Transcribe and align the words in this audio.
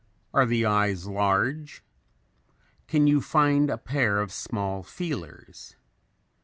Are 0.33 0.47
the 0.47 0.65
eyes 0.65 1.05
large? 1.05 1.83
Can 2.87 3.05
you 3.05 3.21
find 3.21 3.69
a 3.69 3.77
pair 3.77 4.19
of 4.19 4.31
small 4.33 4.81
feelers? 4.81 5.75